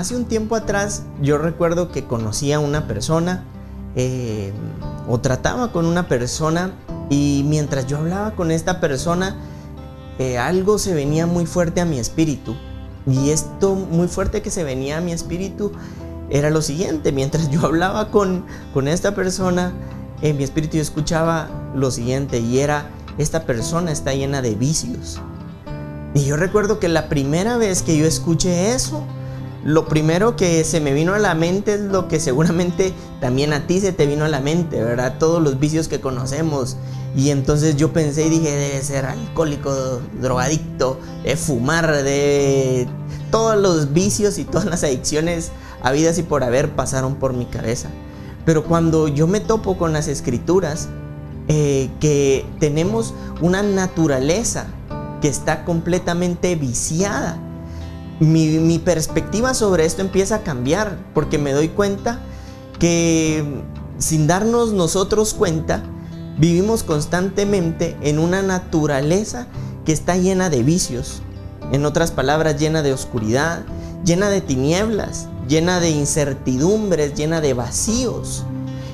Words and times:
hace 0.00 0.16
un 0.16 0.24
tiempo 0.24 0.56
atrás 0.56 1.02
yo 1.20 1.36
recuerdo 1.36 1.92
que 1.92 2.06
conocí 2.06 2.52
a 2.52 2.58
una 2.58 2.86
persona 2.86 3.44
eh, 3.96 4.50
o 5.06 5.20
trataba 5.20 5.72
con 5.72 5.84
una 5.84 6.08
persona 6.08 6.72
y 7.10 7.44
mientras 7.46 7.86
yo 7.86 7.98
hablaba 7.98 8.30
con 8.34 8.50
esta 8.50 8.80
persona, 8.80 9.36
eh, 10.18 10.38
algo 10.38 10.78
se 10.78 10.94
venía 10.94 11.26
muy 11.26 11.44
fuerte 11.44 11.82
a 11.82 11.84
mi 11.84 11.98
espíritu. 11.98 12.56
Y 13.06 13.30
esto 13.30 13.74
muy 13.74 14.08
fuerte 14.08 14.40
que 14.40 14.50
se 14.50 14.64
venía 14.64 14.98
a 14.98 15.00
mi 15.02 15.12
espíritu 15.12 15.72
era 16.30 16.48
lo 16.48 16.62
siguiente, 16.62 17.12
mientras 17.12 17.50
yo 17.50 17.66
hablaba 17.66 18.10
con, 18.10 18.46
con 18.72 18.88
esta 18.88 19.14
persona, 19.14 19.72
en 20.22 20.36
mi 20.38 20.44
espíritu 20.44 20.76
yo 20.76 20.82
escuchaba 20.82 21.48
lo 21.74 21.90
siguiente 21.90 22.38
y 22.38 22.60
era, 22.60 22.88
esta 23.18 23.44
persona 23.44 23.92
está 23.92 24.14
llena 24.14 24.40
de 24.40 24.54
vicios. 24.54 25.20
Y 26.14 26.24
yo 26.24 26.36
recuerdo 26.36 26.78
que 26.78 26.88
la 26.88 27.08
primera 27.08 27.58
vez 27.58 27.82
que 27.82 27.98
yo 27.98 28.06
escuché 28.06 28.74
eso, 28.74 29.04
lo 29.64 29.86
primero 29.86 30.36
que 30.36 30.64
se 30.64 30.80
me 30.80 30.94
vino 30.94 31.14
a 31.14 31.18
la 31.18 31.34
mente 31.34 31.74
es 31.74 31.80
lo 31.80 32.08
que 32.08 32.18
seguramente 32.18 32.94
también 33.20 33.52
a 33.52 33.66
ti 33.66 33.80
se 33.80 33.92
te 33.92 34.06
vino 34.06 34.24
a 34.24 34.28
la 34.28 34.40
mente, 34.40 34.82
¿verdad? 34.82 35.16
Todos 35.18 35.42
los 35.42 35.58
vicios 35.58 35.88
que 35.88 36.00
conocemos. 36.00 36.76
Y 37.14 37.30
entonces 37.30 37.76
yo 37.76 37.92
pensé 37.92 38.26
y 38.26 38.30
dije, 38.30 38.50
debe 38.50 38.82
ser 38.82 39.04
alcohólico, 39.04 40.00
drogadicto, 40.20 40.98
de 41.24 41.36
fumar, 41.36 42.02
de 42.04 42.88
todos 43.30 43.56
los 43.60 43.92
vicios 43.92 44.38
y 44.38 44.44
todas 44.44 44.64
las 44.64 44.84
adicciones 44.84 45.50
habidas 45.82 46.18
y 46.18 46.22
por 46.22 46.42
haber 46.44 46.70
pasaron 46.70 47.16
por 47.16 47.34
mi 47.34 47.46
cabeza. 47.46 47.90
Pero 48.46 48.64
cuando 48.64 49.08
yo 49.08 49.26
me 49.26 49.40
topo 49.40 49.76
con 49.76 49.92
las 49.92 50.08
escrituras, 50.08 50.88
eh, 51.48 51.90
que 52.00 52.46
tenemos 52.60 53.12
una 53.40 53.62
naturaleza 53.62 54.66
que 55.20 55.28
está 55.28 55.64
completamente 55.64 56.54
viciada, 56.54 57.38
mi, 58.20 58.78
perspectiva 58.78 59.54
sobre 59.54 59.86
esto 59.86 60.02
empieza 60.02 60.36
a 60.36 60.42
cambiar 60.42 60.98
porque 61.14 61.38
me 61.38 61.52
doy 61.52 61.68
cuenta 61.68 62.20
que 62.78 63.62
sin 63.98 64.26
darnos 64.26 64.72
nosotros 64.72 65.34
cuenta, 65.34 65.82
vivimos 66.38 66.82
constantemente 66.82 67.96
en 68.02 68.18
una 68.18 68.42
naturaleza 68.42 69.46
que 69.84 69.92
está 69.92 70.16
llena 70.16 70.50
de 70.50 70.62
vicios. 70.62 71.22
En 71.72 71.84
otras 71.84 72.10
palabras, 72.10 72.58
llena 72.58 72.82
de 72.82 72.92
oscuridad, 72.92 73.62
llena 74.04 74.28
de 74.28 74.40
tinieblas, 74.40 75.28
llena 75.48 75.80
de 75.80 75.90
incertidumbres, 75.90 77.14
llena 77.14 77.40
de 77.40 77.54
vacíos. 77.54 78.44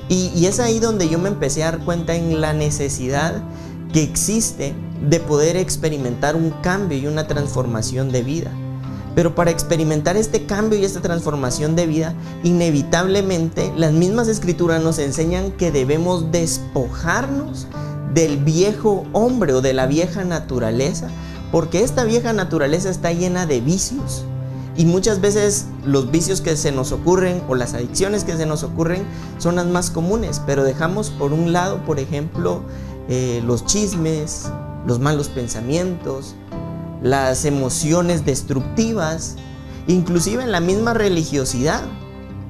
Y, 0.09 0.45
es 0.45 0.59
ahí 0.59 0.79
donde 0.79 1.09
yo 1.09 1.19
me 1.19 1.27
empecé 1.27 1.63
a 1.63 1.71
dar 1.71 1.79
cuenta 1.83 2.15
en 2.15 2.39
la 2.39 2.53
necesidad 2.53 3.43
que 3.91 4.03
existe 4.03 4.73
de 5.01 5.19
poder 5.19 5.57
experimentar 5.57 6.35
un 6.35 6.51
cambio 6.61 6.97
y 6.97 7.07
una 7.07 7.27
transformación 7.27 8.11
de 8.11 8.23
vida. 8.23 8.51
Pero 9.17 9.33
para 9.33 9.49
experimentar 9.49 10.15
este 10.15 10.45
cambio 10.45 10.77
y 10.77 10.85
esta 10.85 11.01
transformación 11.01 11.75
de 11.75 11.87
vida, 11.87 12.13
inevitablemente 12.43 13.73
las 13.75 13.91
mismas 13.91 14.27
escrituras 14.27 14.83
nos 14.83 14.99
enseñan 14.99 15.51
que 15.53 15.71
debemos 15.71 16.31
despojarnos 16.31 17.65
del 18.13 18.37
viejo 18.37 19.07
hombre 19.13 19.53
o 19.53 19.61
de 19.61 19.73
la 19.73 19.87
vieja 19.87 20.23
naturaleza, 20.23 21.07
porque 21.51 21.81
esta 21.81 22.03
vieja 22.03 22.31
naturaleza 22.31 22.91
está 22.91 23.11
llena 23.11 23.47
de 23.47 23.59
vicios. 23.59 24.23
Y 24.75 24.85
muchas 24.85 25.19
veces 25.19 25.65
los 25.83 26.11
vicios 26.11 26.39
que 26.39 26.55
se 26.55 26.71
nos 26.71 26.91
ocurren 26.91 27.41
o 27.47 27.55
las 27.55 27.73
adicciones 27.73 28.23
que 28.23 28.37
se 28.37 28.45
nos 28.45 28.61
ocurren 28.61 29.01
son 29.39 29.55
las 29.55 29.65
más 29.65 29.89
comunes, 29.89 30.43
pero 30.45 30.63
dejamos 30.63 31.09
por 31.09 31.33
un 31.33 31.53
lado, 31.53 31.83
por 31.87 31.97
ejemplo, 31.99 32.61
eh, 33.09 33.41
los 33.43 33.65
chismes, 33.65 34.51
los 34.85 34.99
malos 34.99 35.27
pensamientos, 35.29 36.35
las 37.01 37.45
emociones 37.45 38.25
destructivas, 38.25 39.35
inclusive 39.87 40.43
en 40.43 40.51
la 40.51 40.59
misma 40.59 40.93
religiosidad. 40.93 41.81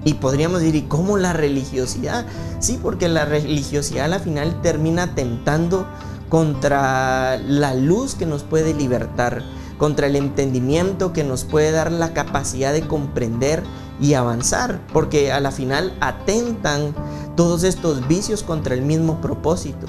Y 0.05 0.15
podríamos 0.15 0.61
decir, 0.61 0.75
¿y 0.75 0.81
cómo 0.83 1.17
la 1.17 1.33
religiosidad? 1.33 2.25
Sí, 2.59 2.79
porque 2.81 3.09
la 3.09 3.25
religiosidad 3.25 4.13
al 4.13 4.21
final 4.21 4.61
termina 4.61 5.03
atentando 5.03 5.87
contra 6.29 7.37
la 7.37 7.73
luz 7.73 8.15
que 8.15 8.25
nos 8.25 8.43
puede 8.43 8.73
libertar, 8.73 9.43
contra 9.77 10.07
el 10.07 10.15
entendimiento 10.15 11.13
que 11.13 11.23
nos 11.23 11.43
puede 11.43 11.71
dar 11.71 11.91
la 11.91 12.13
capacidad 12.13 12.73
de 12.73 12.87
comprender 12.87 13.63
y 13.99 14.13
avanzar, 14.13 14.81
porque 14.93 15.31
a 15.31 15.39
la 15.39 15.51
final 15.51 15.93
atentan 16.01 16.93
todos 17.35 17.63
estos 17.63 18.07
vicios 18.07 18.43
contra 18.43 18.75
el 18.75 18.81
mismo 18.81 19.21
propósito. 19.21 19.87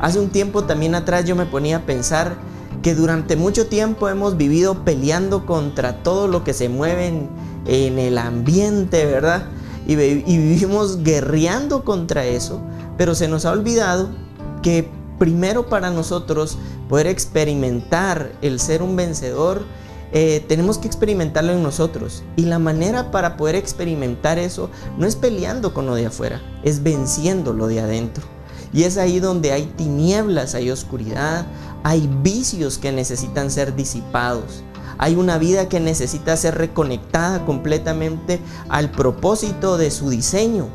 Hace 0.00 0.18
un 0.18 0.30
tiempo 0.30 0.64
también 0.64 0.94
atrás 0.94 1.24
yo 1.24 1.36
me 1.36 1.46
ponía 1.46 1.78
a 1.78 1.86
pensar 1.86 2.36
que 2.82 2.94
durante 2.94 3.36
mucho 3.36 3.66
tiempo 3.66 4.08
hemos 4.08 4.36
vivido 4.36 4.84
peleando 4.84 5.46
contra 5.46 6.02
todo 6.02 6.28
lo 6.28 6.44
que 6.44 6.54
se 6.54 6.68
mueve 6.68 7.08
en, 7.66 7.98
el 7.98 8.18
ambiente, 8.18 9.04
¿verdad? 9.06 9.46
Y, 9.86 9.96
vivimos 9.96 11.02
guerreando 11.02 11.84
contra 11.84 12.24
eso, 12.24 12.60
pero 12.96 13.14
se 13.14 13.28
nos 13.28 13.44
ha 13.44 13.52
olvidado 13.52 14.08
que 14.62 14.88
primero 15.18 15.68
para 15.68 15.90
nosotros 15.90 16.58
poder 16.88 17.06
experimentar 17.06 18.32
el 18.42 18.58
ser 18.58 18.82
un 18.82 18.96
vencedor, 18.96 19.62
eh, 20.12 20.44
tenemos 20.46 20.78
que 20.78 20.86
experimentarlo 20.86 21.52
en 21.52 21.62
nosotros. 21.62 22.22
Y 22.36 22.44
la 22.44 22.58
manera 22.58 23.10
para 23.10 23.36
poder 23.36 23.54
experimentar 23.54 24.38
eso 24.38 24.70
no 24.98 25.06
es 25.06 25.16
peleando 25.16 25.72
con 25.72 25.86
lo 25.86 25.94
de 25.94 26.06
afuera, 26.06 26.40
es 26.64 26.82
venciendo 26.82 27.52
lo 27.52 27.66
de 27.66 27.80
adentro. 27.80 28.24
Y 28.72 28.84
es 28.84 28.96
ahí 28.96 29.20
donde 29.20 29.52
hay 29.52 29.66
tinieblas, 29.66 30.54
hay 30.54 30.70
oscuridad, 30.70 31.46
hay 31.82 32.08
vicios 32.22 32.78
que 32.78 32.92
necesitan 32.92 33.50
ser 33.50 33.74
disipados. 33.76 34.62
Hay 34.98 35.16
una 35.16 35.38
vida 35.38 35.68
que 35.68 35.80
necesita 35.80 36.36
ser 36.36 36.56
reconectada 36.56 37.44
completamente 37.44 38.40
al 38.68 38.90
propósito 38.90 39.76
de 39.76 39.90
su 39.90 40.10
diseño 40.10 40.68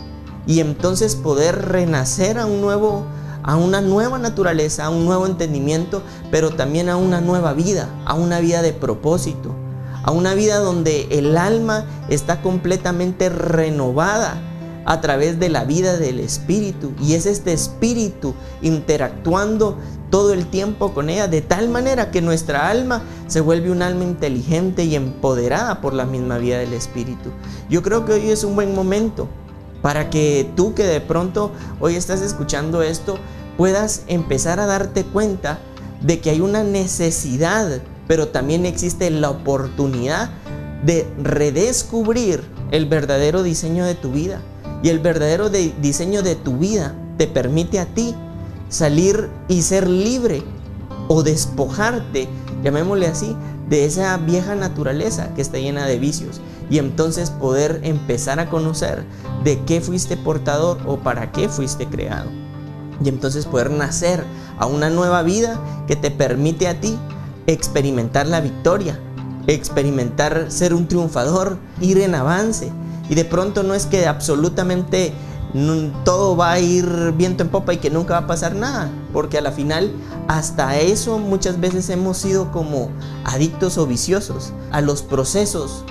y 0.45 0.59
entonces 0.59 1.15
poder 1.15 1.69
renacer 1.69 2.37
a 2.37 2.45
un 2.45 2.61
nuevo 2.61 3.05
a 3.43 3.55
una 3.55 3.79
nueva 3.79 4.17
naturaleza, 4.19 4.83
a 4.83 4.89
un 4.89 5.05
nuevo 5.05 5.25
entendimiento, 5.25 6.01
pero 6.31 6.49
también 6.49 6.89
a 6.89 6.97
una 6.97 7.21
nueva 7.21 7.53
vida, 7.53 7.87
a 8.05 8.13
una 8.13 8.41
vida 8.41 8.61
de 8.61 8.73
propósito, 8.73 9.55
a 10.03 10.11
una 10.11 10.33
vida 10.33 10.57
donde 10.57 11.07
el 11.11 11.37
alma 11.37 11.85
está 12.09 12.41
completamente 12.41 13.29
renovada 13.29 14.41
a 14.87 15.01
través 15.01 15.37
de 15.37 15.49
la 15.49 15.65
vida 15.65 15.97
del 15.97 16.19
Espíritu. 16.19 16.93
Y 16.99 17.13
es 17.13 17.25
este 17.25 17.51
Espíritu 17.51 18.33
interactuando 18.61 19.77
todo 20.09 20.33
el 20.33 20.47
tiempo 20.47 20.93
con 20.93 21.09
ella, 21.09 21.27
de 21.27 21.41
tal 21.41 21.67
manera 21.67 22.09
que 22.09 22.21
nuestra 22.21 22.69
alma 22.69 23.03
se 23.27 23.41
vuelve 23.41 23.69
un 23.69 23.81
alma 23.81 24.05
inteligente 24.05 24.85
y 24.85 24.95
empoderada 24.95 25.81
por 25.81 25.93
la 25.93 26.05
misma 26.05 26.37
vida 26.37 26.59
del 26.59 26.71
Espíritu. 26.71 27.31
Yo 27.69 27.83
creo 27.83 28.05
que 28.05 28.13
hoy 28.13 28.29
es 28.29 28.45
un 28.45 28.55
buen 28.55 28.73
momento 28.73 29.27
para 29.81 30.09
que 30.09 30.49
tú 30.55 30.73
que 30.73 30.83
de 30.83 31.01
pronto 31.01 31.51
hoy 31.81 31.95
estás 31.95 32.21
escuchando 32.21 32.81
esto, 32.81 33.17
puedas 33.57 34.03
empezar 34.07 34.61
a 34.61 34.67
darte 34.67 35.03
cuenta 35.03 35.59
de 36.01 36.21
que 36.21 36.29
hay 36.29 36.39
una 36.39 36.63
necesidad, 36.63 37.81
pero 38.07 38.29
también 38.29 38.65
existe 38.65 39.09
la 39.09 39.31
oportunidad 39.31 40.29
de 40.85 41.05
redescubrir 41.21 42.41
el 42.71 42.85
verdadero 42.85 43.43
diseño 43.43 43.85
de 43.85 43.95
tu 43.95 44.11
vida. 44.11 44.41
Y 44.83 44.89
el 44.89 44.99
verdadero 44.99 45.49
diseño 45.49 46.21
de 46.21 46.35
tu 46.35 46.57
vida 46.57 46.95
te 47.17 47.27
permite 47.27 47.79
a 47.79 47.85
ti 47.85 48.15
salir 48.69 49.29
y 49.47 49.61
ser 49.61 49.87
libre 49.87 50.43
o 51.07 51.23
despojarte, 51.23 52.27
llamémosle 52.63 53.07
así, 53.07 53.35
de 53.69 53.85
esa 53.85 54.15
vieja 54.17 54.55
naturaleza 54.55 55.33
que 55.33 55.41
está 55.41 55.57
llena 55.57 55.85
de 55.85 55.99
vicios 55.99 56.41
y 56.69 56.77
entonces 56.77 57.31
poder 57.31 57.81
empezar 57.83 58.39
a 58.39 58.49
conocer 58.49 59.03
de 59.43 59.61
qué 59.63 59.81
fuiste 59.81 60.17
portador 60.17 60.77
o 60.85 60.97
para 60.97 61.31
qué 61.31 61.49
fuiste 61.49 61.87
creado. 61.87 62.29
Y 63.03 63.09
entonces 63.09 63.45
poder 63.45 63.71
nacer 63.71 64.23
a 64.57 64.65
una 64.65 64.89
nueva 64.89 65.21
vida 65.21 65.59
que 65.87 65.95
te 65.95 66.11
permite 66.11 66.67
a 66.67 66.79
ti 66.79 66.97
experimentar 67.45 68.27
la 68.27 68.41
victoria, 68.41 68.99
experimentar 69.47 70.47
ser 70.49 70.73
un 70.73 70.87
triunfador, 70.87 71.57
ir 71.79 71.99
en 71.99 72.15
avance 72.15 72.71
y 73.09 73.15
de 73.15 73.25
pronto 73.25 73.63
no 73.63 73.73
es 73.73 73.85
que 73.85 74.07
absolutamente 74.07 75.13
todo 76.03 76.35
va 76.35 76.51
a 76.51 76.59
ir 76.59 77.13
viento 77.15 77.43
en 77.43 77.49
popa 77.49 77.73
y 77.73 77.77
que 77.77 77.89
nunca 77.89 78.13
va 78.13 78.19
a 78.25 78.27
pasar 78.27 78.55
nada, 78.55 78.91
porque 79.13 79.37
a 79.37 79.41
la 79.41 79.51
final 79.51 79.91
hasta 80.27 80.77
eso 80.77 81.17
muchas 81.19 81.59
veces 81.59 81.89
hemos 81.89 82.17
sido 82.17 82.51
como 82.51 82.89
adictos 83.23 83.77
o 83.77 83.87
viciosos 83.87 84.53
a 84.71 84.81
los 84.81 85.01
procesos, 85.01 85.85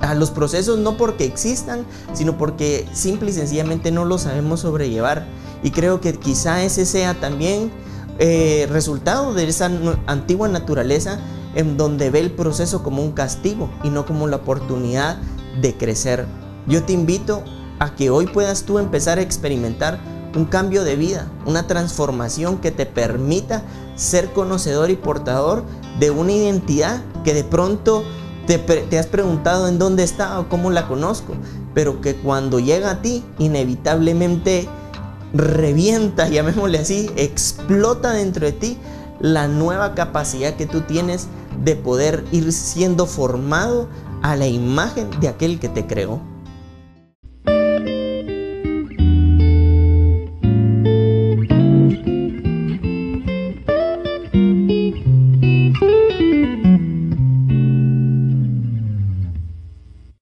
a 0.00 0.14
los 0.14 0.30
procesos 0.30 0.78
no 0.78 0.96
porque 0.96 1.24
existan, 1.24 1.84
sino 2.12 2.36
porque 2.36 2.86
simple 2.92 3.30
y 3.30 3.32
sencillamente 3.32 3.90
no 3.90 4.04
los 4.04 4.22
sabemos 4.22 4.60
sobrellevar. 4.60 5.26
Y 5.62 5.70
creo 5.70 6.00
que 6.00 6.12
quizá 6.14 6.62
ese 6.62 6.86
sea 6.86 7.14
también 7.14 7.72
eh, 8.20 8.68
resultado 8.70 9.34
de 9.34 9.48
esa 9.48 9.70
antigua 10.06 10.48
naturaleza 10.48 11.18
en 11.54 11.76
donde 11.76 12.10
ve 12.10 12.20
el 12.20 12.30
proceso 12.30 12.82
como 12.82 13.02
un 13.02 13.12
castigo 13.12 13.70
y 13.82 13.88
no 13.88 14.06
como 14.06 14.28
la 14.28 14.36
oportunidad 14.36 15.18
de 15.60 15.76
crecer. 15.76 16.26
Yo 16.68 16.84
te 16.84 16.92
invito 16.92 17.42
a 17.78 17.94
que 17.94 18.10
hoy 18.10 18.26
puedas 18.26 18.64
tú 18.64 18.78
empezar 18.78 19.18
a 19.18 19.22
experimentar 19.22 19.98
un 20.36 20.44
cambio 20.44 20.84
de 20.84 20.96
vida, 20.96 21.26
una 21.46 21.66
transformación 21.66 22.58
que 22.58 22.70
te 22.70 22.84
permita 22.84 23.62
ser 23.96 24.32
conocedor 24.32 24.90
y 24.90 24.96
portador 24.96 25.64
de 25.98 26.10
una 26.10 26.32
identidad 26.32 27.02
que 27.24 27.32
de 27.32 27.44
pronto 27.44 28.04
te, 28.46 28.98
has 28.98 29.06
preguntado 29.06 29.68
en 29.68 29.78
dónde 29.78 30.02
está 30.02 30.38
o 30.38 30.48
cómo 30.48 30.70
la 30.70 30.86
conozco, 30.86 31.34
pero 31.74 32.00
que 32.00 32.16
cuando 32.16 32.60
llega 32.60 32.90
a 32.90 33.02
ti, 33.02 33.24
inevitablemente 33.38 34.68
revienta, 35.32 36.28
llamémosle 36.30 36.78
así, 36.78 37.10
explota 37.16 38.12
dentro 38.12 38.44
de 38.44 38.52
ti 38.52 38.78
la 39.20 39.48
nueva 39.48 39.94
capacidad 39.94 40.54
que 40.54 40.66
tú 40.66 40.82
tienes 40.82 41.28
de 41.64 41.76
poder 41.76 42.24
ir 42.30 42.52
siendo 42.52 43.06
formado 43.06 43.88
a 44.22 44.36
la 44.36 44.46
imagen 44.46 45.08
de 45.20 45.28
aquel 45.28 45.58
que 45.58 45.68
te 45.68 45.86
creó. 45.86 46.20